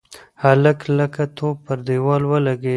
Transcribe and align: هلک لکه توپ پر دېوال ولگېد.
هلک 0.43 0.79
لکه 0.97 1.23
توپ 1.37 1.55
پر 1.65 1.77
دېوال 1.87 2.23
ولگېد. 2.31 2.69